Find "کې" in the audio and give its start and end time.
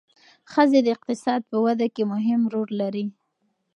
1.95-2.03